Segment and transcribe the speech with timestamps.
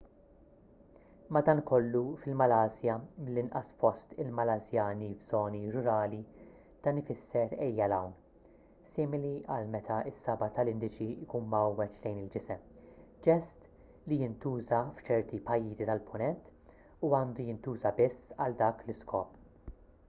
[1.35, 2.93] madankollu fil-malasja
[3.25, 6.17] mill-inqas fost il-malasjani f’żoni rurali
[6.87, 8.15] dan ifisser ejja ’l hawn,
[8.93, 12.63] simili għal meta s-saba’ tal-indiċi jkun mgħawweġ lejn il-ġisem
[13.29, 13.67] ġest
[14.13, 16.49] li jintuża f’ċerti pajjiżi tal-punent
[17.09, 19.73] u għandu jintuża biss għal dak l-iskop